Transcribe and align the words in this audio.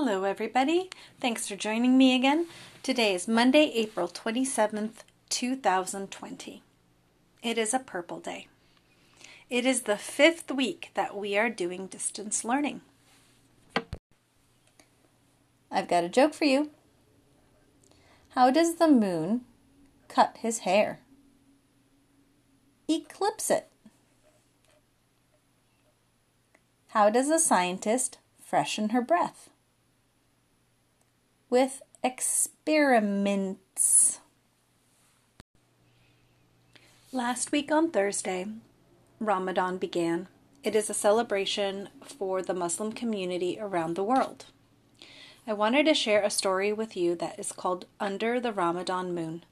Hello, 0.00 0.22
everybody. 0.22 0.90
Thanks 1.20 1.48
for 1.48 1.56
joining 1.56 1.98
me 1.98 2.14
again. 2.14 2.46
Today 2.84 3.14
is 3.14 3.26
Monday, 3.26 3.72
April 3.74 4.06
27th, 4.06 4.98
2020. 5.28 6.62
It 7.42 7.58
is 7.58 7.74
a 7.74 7.80
purple 7.80 8.20
day. 8.20 8.46
It 9.50 9.66
is 9.66 9.82
the 9.82 9.96
fifth 9.96 10.52
week 10.52 10.92
that 10.94 11.16
we 11.16 11.36
are 11.36 11.50
doing 11.50 11.88
distance 11.88 12.44
learning. 12.44 12.82
I've 15.68 15.88
got 15.88 16.04
a 16.04 16.08
joke 16.08 16.32
for 16.32 16.44
you. 16.44 16.70
How 18.36 18.52
does 18.52 18.76
the 18.76 18.86
moon 18.86 19.40
cut 20.06 20.36
his 20.38 20.60
hair? 20.60 21.00
Eclipse 22.86 23.50
it. 23.50 23.66
How 26.90 27.10
does 27.10 27.28
a 27.30 27.40
scientist 27.40 28.18
freshen 28.40 28.90
her 28.90 29.02
breath? 29.02 29.50
With 31.50 31.80
experiments. 32.04 32.60
Last 37.10 37.52
week 37.52 37.72
on 37.72 37.90
Thursday, 37.90 38.48
Ramadan 39.18 39.78
began. 39.78 40.28
It 40.62 40.76
is 40.76 40.90
a 40.90 40.94
celebration 40.94 41.88
for 42.02 42.42
the 42.42 42.52
Muslim 42.52 42.92
community 42.92 43.56
around 43.58 43.96
the 43.96 44.04
world. 44.04 44.44
I 45.46 45.54
wanted 45.54 45.86
to 45.86 45.94
share 45.94 46.20
a 46.22 46.28
story 46.28 46.70
with 46.70 46.94
you 46.98 47.14
that 47.14 47.38
is 47.38 47.52
called 47.52 47.86
Under 47.98 48.38
the 48.38 48.52
Ramadan 48.52 49.14
Moon 49.14 49.44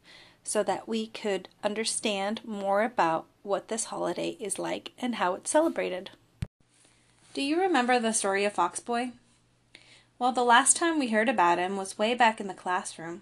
so 0.44 0.62
that 0.64 0.86
we 0.86 1.06
could 1.06 1.48
understand 1.64 2.42
more 2.44 2.82
about 2.82 3.24
what 3.42 3.68
this 3.68 3.86
holiday 3.86 4.36
is 4.38 4.58
like 4.58 4.92
and 4.98 5.14
how 5.14 5.32
it's 5.34 5.50
celebrated. 5.50 6.10
Do 7.32 7.40
you 7.40 7.58
remember 7.58 7.98
the 7.98 8.12
story 8.12 8.44
of 8.44 8.52
Foxboy? 8.54 9.12
Well, 10.18 10.32
the 10.32 10.44
last 10.44 10.76
time 10.76 10.98
we 10.98 11.08
heard 11.08 11.28
about 11.28 11.58
him 11.58 11.76
was 11.76 11.98
way 11.98 12.14
back 12.14 12.40
in 12.40 12.46
the 12.46 12.54
classroom, 12.54 13.20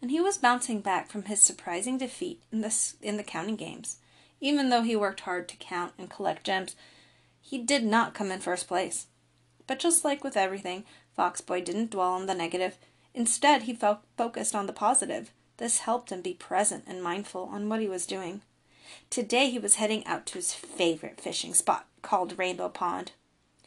and 0.00 0.12
he 0.12 0.20
was 0.20 0.38
bouncing 0.38 0.80
back 0.80 1.08
from 1.08 1.24
his 1.24 1.42
surprising 1.42 1.98
defeat 1.98 2.40
in 2.52 2.60
the, 2.60 2.72
in 3.02 3.16
the 3.16 3.24
counting 3.24 3.56
games. 3.56 3.96
Even 4.40 4.68
though 4.68 4.82
he 4.82 4.94
worked 4.94 5.20
hard 5.20 5.48
to 5.48 5.56
count 5.56 5.92
and 5.98 6.08
collect 6.08 6.44
gems, 6.44 6.76
he 7.40 7.58
did 7.58 7.84
not 7.84 8.14
come 8.14 8.30
in 8.30 8.38
first 8.38 8.68
place. 8.68 9.06
But 9.66 9.80
just 9.80 10.04
like 10.04 10.22
with 10.22 10.36
everything, 10.36 10.84
Foxboy 11.18 11.64
didn't 11.64 11.90
dwell 11.90 12.12
on 12.12 12.26
the 12.26 12.34
negative. 12.34 12.78
Instead, 13.12 13.64
he 13.64 13.74
felt 13.74 14.04
focused 14.16 14.54
on 14.54 14.66
the 14.66 14.72
positive. 14.72 15.32
This 15.56 15.80
helped 15.80 16.12
him 16.12 16.22
be 16.22 16.34
present 16.34 16.84
and 16.86 17.02
mindful 17.02 17.50
on 17.52 17.68
what 17.68 17.80
he 17.80 17.88
was 17.88 18.06
doing. 18.06 18.42
Today 19.10 19.50
he 19.50 19.58
was 19.58 19.74
heading 19.76 20.06
out 20.06 20.26
to 20.26 20.34
his 20.34 20.54
favorite 20.54 21.20
fishing 21.20 21.54
spot, 21.54 21.86
called 22.02 22.38
Rainbow 22.38 22.68
Pond. 22.68 23.12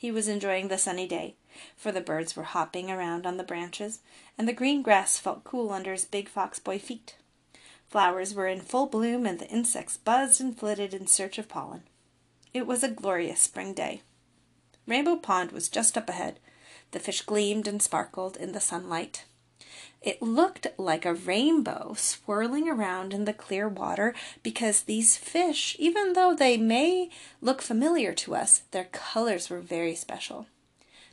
He 0.04 0.12
was 0.12 0.28
enjoying 0.28 0.68
the 0.68 0.78
sunny 0.78 1.08
day, 1.08 1.38
for 1.78 1.94
the 1.94 2.02
birds 2.02 2.36
were 2.36 2.44
hopping 2.44 2.92
around 2.92 3.26
on 3.26 3.38
the 3.38 3.44
branches, 3.46 4.00
and 4.38 4.46
the 4.46 4.52
green 4.52 4.82
grass 4.82 5.18
felt 5.18 5.46
cool 5.46 5.72
under 5.72 5.94
his 5.94 6.04
big 6.04 6.28
fox 6.28 6.60
boy 6.60 6.78
feet. 6.78 7.16
Flowers 7.88 8.34
were 8.34 8.50
in 8.50 8.60
full 8.60 8.88
bloom, 8.88 9.26
and 9.26 9.40
the 9.40 9.48
insects 9.48 9.96
buzzed 9.96 10.42
and 10.42 10.60
flitted 10.60 10.94
in 10.94 11.08
search 11.08 11.38
of 11.38 11.48
pollen. 11.48 11.84
It 12.54 12.68
was 12.68 12.84
a 12.84 12.90
glorious 12.90 13.40
spring 13.40 13.74
day. 13.74 14.02
Rainbow 14.86 15.16
Pond 15.16 15.54
was 15.54 15.70
just 15.70 15.98
up 15.98 16.10
ahead. 16.10 16.42
The 16.92 17.00
fish 17.00 17.22
gleamed 17.22 17.66
and 17.66 17.82
sparkled 17.82 18.36
in 18.36 18.52
the 18.52 18.60
sunlight. 18.60 19.24
It 20.04 20.22
looked 20.22 20.68
like 20.78 21.06
a 21.06 21.14
rainbow 21.14 21.94
swirling 21.98 22.68
around 22.68 23.14
in 23.14 23.24
the 23.24 23.32
clear 23.34 23.70
water 23.70 24.14
because 24.44 24.84
these 24.84 25.16
fish, 25.16 25.78
even 25.80 26.12
though 26.12 26.36
they 26.36 26.58
may 26.58 27.10
look 27.40 27.62
familiar 27.62 28.14
to 28.16 28.36
us, 28.36 28.64
their 28.72 28.84
colors 28.92 29.50
were 29.50 29.62
very 29.62 29.96
special. 29.96 30.48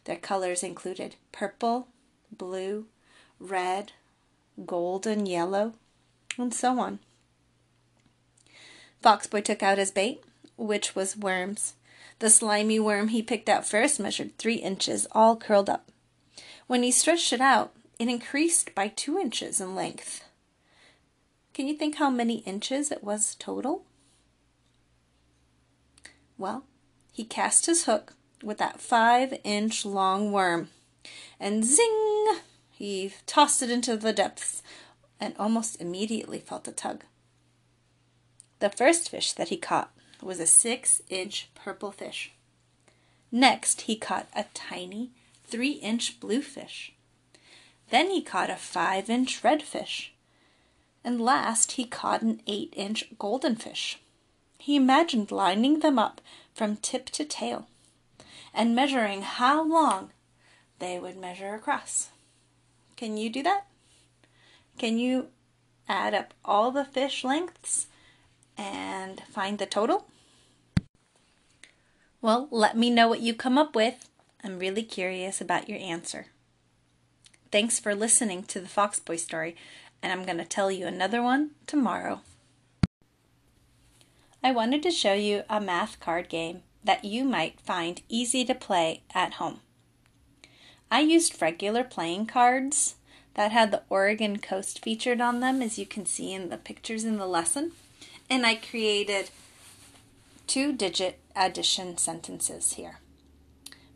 Their 0.05 0.17
colors 0.17 0.65
included 0.65 1.15
purple, 1.31 1.87
blue, 2.37 2.87
red, 3.39 3.93
golden 4.67 5.25
yellow, 5.25 5.75
and 6.37 6.53
so 6.53 6.81
on. 6.81 6.99
Foxboy 9.05 9.45
took 9.45 9.63
out 9.63 9.79
his 9.79 9.93
bait, 9.93 10.25
which 10.57 10.97
was 10.97 11.17
worms. 11.17 11.75
The 12.19 12.29
slimy 12.29 12.81
worm 12.81 13.09
he 13.09 13.23
picked 13.23 13.49
out 13.49 13.65
first 13.65 14.01
measured 14.01 14.37
three 14.37 14.57
inches, 14.57 15.07
all 15.13 15.37
curled 15.37 15.71
up. 15.71 15.89
When 16.67 16.83
he 16.83 16.91
stretched 16.91 17.33
it 17.33 17.41
out, 17.41 17.73
it 18.01 18.09
increased 18.09 18.75
by 18.75 18.89
two 18.89 19.19
inches 19.19 19.61
in 19.61 19.75
length. 19.75 20.25
Can 21.53 21.69
you 21.69 21.75
think 21.75 21.97
how 21.97 22.09
many 22.09 22.39
inches 22.39 22.91
it 22.91 23.05
was 23.05 23.35
total? 23.35 23.85
Well, 26.39 26.65
he 27.13 27.25
cast 27.25 27.67
his 27.67 27.85
hook 27.85 28.15
with 28.43 28.57
that 28.57 28.81
five 28.81 29.39
inch 29.45 29.85
long 29.85 30.33
worm, 30.33 30.71
and 31.39 31.63
zing! 31.63 32.39
He 32.71 33.13
tossed 33.27 33.61
it 33.63 33.71
into 33.71 33.99
the 33.99 34.15
depths 34.15 34.63
and 35.21 35.35
almost 35.39 35.79
immediately 35.79 36.39
felt 36.39 36.67
a 36.67 36.73
tug. 36.73 37.05
The 38.61 38.71
first 38.71 39.11
fish 39.11 39.35
that 39.35 39.51
he 39.51 39.59
caught 39.59 39.93
was 40.23 40.41
a 40.41 40.47
six 40.47 41.03
inch 41.11 41.51
purple 41.55 41.93
fish. 41.93 42.33
Next, 43.31 43.83
he 43.83 43.97
caught 43.97 44.29
a 44.35 44.47
tiny 44.55 45.11
three 45.45 45.73
inch 45.73 46.19
blue 46.19 46.41
fish. 46.41 46.95
Then 47.91 48.11
he 48.11 48.23
caught 48.23 48.51
a 48.51 48.57
five 48.57 49.11
inch 49.11 49.43
redfish. 49.43 50.11
And 51.05 51.21
last 51.21 51.73
he 51.73 51.85
caught 51.85 52.23
an 52.23 52.41
eight 52.47 52.73
inch 52.77 53.13
goldenfish. 53.19 53.97
He 54.59 54.77
imagined 54.77 55.31
lining 55.31 55.81
them 55.81 55.99
up 55.99 56.21
from 56.55 56.77
tip 56.77 57.07
to 57.11 57.25
tail 57.25 57.67
and 58.53 58.75
measuring 58.75 59.23
how 59.23 59.63
long 59.63 60.11
they 60.79 60.99
would 60.99 61.17
measure 61.17 61.55
across. 61.55 62.11
Can 62.97 63.17
you 63.17 63.31
do 63.31 63.43
that? 63.43 63.67
Can 64.79 64.99
you 64.99 65.29
add 65.89 66.15
up 66.15 66.35
all 66.45 66.71
the 66.71 66.85
fish 66.85 67.25
lengths 67.25 67.87
and 68.57 69.23
find 69.31 69.59
the 69.59 69.67
total? 69.67 70.07
Well, 72.21 72.49
let 72.51 72.77
me 72.77 72.91
know 72.91 73.09
what 73.09 73.21
you 73.21 73.33
come 73.33 73.57
up 73.57 73.75
with. 73.75 74.11
I'm 74.45 74.59
really 74.59 74.83
curious 74.83 75.41
about 75.41 75.69
your 75.69 75.79
answer. 75.79 76.27
Thanks 77.53 77.81
for 77.81 77.97
listening 77.97 78.45
to 78.45 78.61
the 78.61 78.69
Foxboy 78.69 79.19
story, 79.19 79.57
and 80.01 80.13
I'm 80.13 80.25
going 80.25 80.39
to 80.39 80.45
tell 80.45 80.71
you 80.71 80.87
another 80.87 81.21
one 81.21 81.51
tomorrow. 81.67 82.21
I 84.43 84.53
wanted 84.53 84.85
to 84.85 84.93
show 84.93 85.15
you 85.15 85.43
a 85.51 85.61
math 85.61 85.99
card 85.99 86.29
game 86.29 86.63
that 86.85 87.05
you 87.05 87.25
might 87.25 87.61
find 87.61 88.03
easy 88.09 88.45
to 88.45 88.55
play 88.55 89.03
at 89.13 89.35
home. 89.35 89.61
I 90.93 91.01
used 91.01 91.43
regular 91.43 91.83
playing 91.83 92.27
cards 92.27 92.95
that 93.35 93.51
had 93.51 93.73
the 93.73 93.83
Oregon 93.91 94.39
coast 94.39 94.81
featured 94.81 95.21
on 95.21 95.41
them, 95.41 95.61
as 95.61 95.77
you 95.77 95.87
can 95.87 96.07
see 96.07 96.33
in 96.33 96.51
the 96.51 96.57
pictures 96.57 97.03
in 97.03 97.19
the 97.19 97.27
lesson, 97.27 97.73
and 98.31 98.47
I 98.47 98.55
created 98.55 99.31
two 100.47 100.73
digit 100.73 101.19
addition 101.35 101.99
sentences 101.99 102.75
here. 102.75 103.01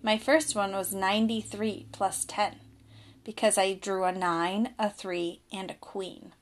My 0.02 0.18
first 0.18 0.56
one 0.56 0.72
was 0.72 0.92
93 0.92 1.86
plus 1.92 2.24
10 2.24 2.56
because 3.24 3.56
I 3.58 3.74
drew 3.74 4.04
a 4.04 4.12
9, 4.12 4.74
a 4.78 4.90
3, 4.90 5.40
and 5.52 5.70
a 5.70 5.74
queen. 5.74 6.32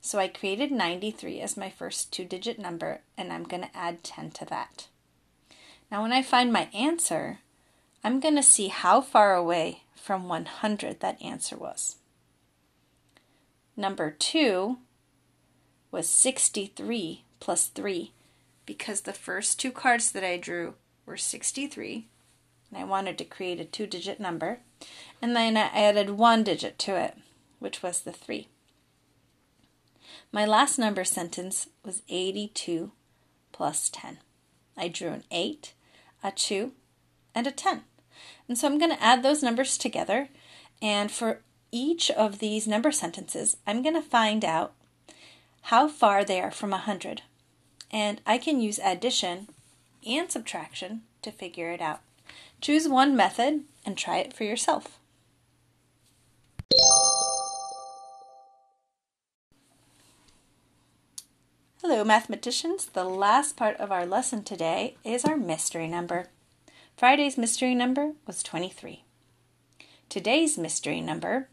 So 0.00 0.18
I 0.18 0.28
created 0.28 0.70
93 0.70 1.40
as 1.40 1.56
my 1.56 1.70
first 1.70 2.12
two 2.12 2.24
digit 2.24 2.58
number, 2.58 3.00
and 3.16 3.32
I'm 3.32 3.44
going 3.44 3.62
to 3.62 3.76
add 3.76 4.04
10 4.04 4.30
to 4.32 4.44
that. 4.46 4.88
Now, 5.90 6.02
when 6.02 6.12
I 6.12 6.22
find 6.22 6.52
my 6.52 6.68
answer, 6.74 7.40
I'm 8.02 8.20
going 8.20 8.36
to 8.36 8.42
see 8.42 8.68
how 8.68 9.00
far 9.00 9.34
away 9.34 9.82
from 9.94 10.28
100 10.28 11.00
that 11.00 11.22
answer 11.22 11.56
was. 11.56 11.96
Number 13.76 14.10
2 14.10 14.76
was 15.90 16.08
63 16.08 17.24
plus 17.40 17.66
3 17.68 18.12
because 18.66 19.02
the 19.02 19.12
first 19.12 19.58
two 19.58 19.72
cards 19.72 20.12
that 20.12 20.24
I 20.24 20.36
drew 20.36 20.74
were 21.06 21.16
63 21.16 22.08
and 22.70 22.82
I 22.82 22.84
wanted 22.84 23.18
to 23.18 23.24
create 23.24 23.60
a 23.60 23.64
two 23.64 23.86
digit 23.86 24.18
number. 24.18 24.58
And 25.24 25.34
then 25.34 25.56
I 25.56 25.70
added 25.72 26.10
one 26.10 26.44
digit 26.44 26.78
to 26.80 26.96
it, 26.96 27.16
which 27.58 27.82
was 27.82 28.02
the 28.02 28.12
3. 28.12 28.46
My 30.30 30.44
last 30.44 30.78
number 30.78 31.02
sentence 31.02 31.66
was 31.82 32.02
82 32.10 32.92
plus 33.50 33.88
10. 33.88 34.18
I 34.76 34.88
drew 34.88 35.08
an 35.08 35.24
8, 35.30 35.72
a 36.22 36.30
2, 36.30 36.72
and 37.34 37.46
a 37.46 37.50
10. 37.50 37.84
And 38.46 38.58
so 38.58 38.68
I'm 38.68 38.76
going 38.76 38.90
to 38.90 39.02
add 39.02 39.22
those 39.22 39.42
numbers 39.42 39.78
together. 39.78 40.28
And 40.82 41.10
for 41.10 41.40
each 41.72 42.10
of 42.10 42.38
these 42.38 42.68
number 42.68 42.92
sentences, 42.92 43.56
I'm 43.66 43.80
going 43.80 43.94
to 43.94 44.02
find 44.02 44.44
out 44.44 44.74
how 45.62 45.88
far 45.88 46.22
they 46.22 46.42
are 46.42 46.50
from 46.50 46.72
100. 46.72 47.22
And 47.90 48.20
I 48.26 48.36
can 48.36 48.60
use 48.60 48.78
addition 48.78 49.48
and 50.06 50.30
subtraction 50.30 51.00
to 51.22 51.32
figure 51.32 51.70
it 51.70 51.80
out. 51.80 52.02
Choose 52.60 52.86
one 52.86 53.16
method 53.16 53.62
and 53.86 53.96
try 53.96 54.18
it 54.18 54.34
for 54.34 54.44
yourself. 54.44 54.98
Hello, 61.86 62.02
mathematicians. 62.02 62.86
The 62.86 63.04
last 63.04 63.58
part 63.58 63.76
of 63.76 63.92
our 63.92 64.06
lesson 64.06 64.42
today 64.42 64.96
is 65.04 65.22
our 65.26 65.36
mystery 65.36 65.86
number. 65.86 66.28
Friday's 66.96 67.36
mystery 67.36 67.74
number 67.74 68.12
was 68.26 68.42
23. 68.42 69.04
Today's 70.08 70.56
mystery 70.56 71.02
number 71.02 71.50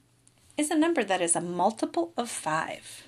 is 0.58 0.72
a 0.72 0.78
number 0.78 1.04
that 1.04 1.20
is 1.20 1.36
a 1.36 1.42
multiple 1.42 2.14
of 2.16 2.30
5. 2.30 3.04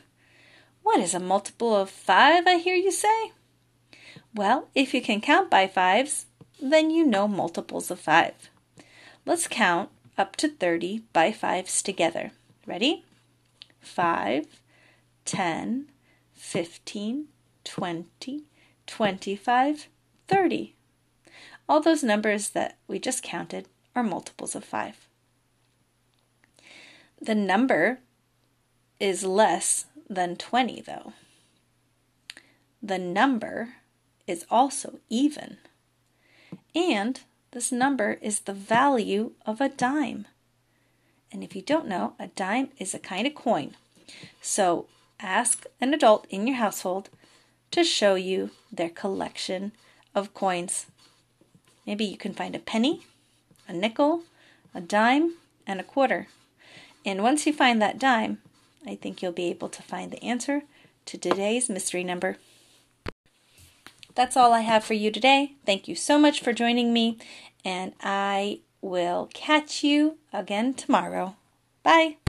What 0.81 0.99
is 0.99 1.13
a 1.13 1.19
multiple 1.21 1.73
of 1.73 1.89
5, 1.89 2.45
I 2.45 2.57
hear 2.57 2.75
you 2.75 2.91
say? 2.91 3.31
Well, 4.35 4.67
if 4.75 4.93
you 4.93 5.01
can 5.01 5.21
count 5.21 5.49
by 5.49 5.67
fives, 5.67 6.25
then 6.61 6.91
you 6.91 7.05
know 7.05 7.29
multiples 7.29 7.89
of 7.89 8.01
5. 8.01 8.33
Let's 9.25 9.47
count 9.47 9.91
up 10.17 10.35
to 10.35 10.49
30 10.49 11.03
by 11.13 11.31
fives 11.31 11.81
together. 11.81 12.31
Ready? 12.67 13.05
5, 13.79 14.45
10, 15.23 15.85
15, 16.43 17.29
20, 17.63 18.43
25, 18.85 19.87
30. 20.27 20.75
All 21.67 21.79
those 21.81 22.03
numbers 22.03 22.49
that 22.49 22.77
we 22.85 22.99
just 22.99 23.23
counted 23.23 23.67
are 23.95 24.03
multiples 24.03 24.53
of 24.53 24.65
5. 24.65 25.07
The 27.19 27.33
number 27.33 27.99
is 28.99 29.23
less 29.23 29.85
than 30.09 30.35
20, 30.35 30.81
though. 30.81 31.13
The 32.83 32.99
number 32.99 33.75
is 34.27 34.45
also 34.51 34.99
even. 35.09 35.57
And 36.75 37.21
this 37.51 37.71
number 37.71 38.19
is 38.21 38.41
the 38.41 38.53
value 38.53 39.31
of 39.45 39.61
a 39.61 39.69
dime. 39.69 40.27
And 41.31 41.41
if 41.41 41.55
you 41.55 41.61
don't 41.61 41.87
know, 41.87 42.13
a 42.19 42.27
dime 42.27 42.69
is 42.77 42.93
a 42.93 42.99
kind 42.99 43.25
of 43.25 43.33
coin. 43.33 43.75
So 44.41 44.87
ask 45.23 45.65
an 45.79 45.93
adult 45.93 46.27
in 46.29 46.45
your 46.47 46.57
household 46.57 47.09
to 47.71 47.83
show 47.83 48.15
you 48.15 48.51
their 48.71 48.89
collection 48.89 49.71
of 50.13 50.33
coins. 50.33 50.87
Maybe 51.85 52.05
you 52.05 52.17
can 52.17 52.33
find 52.33 52.55
a 52.55 52.59
penny, 52.59 53.01
a 53.67 53.73
nickel, 53.73 54.23
a 54.75 54.81
dime, 54.81 55.33
and 55.65 55.79
a 55.79 55.83
quarter. 55.83 56.27
And 57.05 57.23
once 57.23 57.45
you 57.45 57.53
find 57.53 57.81
that 57.81 57.99
dime, 57.99 58.39
I 58.85 58.95
think 58.95 59.21
you'll 59.21 59.31
be 59.31 59.49
able 59.49 59.69
to 59.69 59.81
find 59.81 60.11
the 60.11 60.23
answer 60.23 60.63
to 61.05 61.17
today's 61.17 61.69
mystery 61.69 62.03
number. 62.03 62.37
That's 64.15 64.37
all 64.37 64.53
I 64.53 64.61
have 64.61 64.83
for 64.83 64.93
you 64.93 65.11
today. 65.11 65.53
Thank 65.65 65.87
you 65.87 65.95
so 65.95 66.19
much 66.19 66.41
for 66.41 66.53
joining 66.53 66.93
me, 66.93 67.17
and 67.65 67.93
I 68.01 68.59
will 68.81 69.29
catch 69.33 69.83
you 69.83 70.17
again 70.31 70.73
tomorrow. 70.73 71.35
Bye. 71.81 72.17